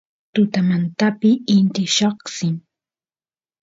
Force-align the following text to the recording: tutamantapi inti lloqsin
tutamantapi 0.33 1.31
inti 1.55 1.83
lloqsin 1.95 2.55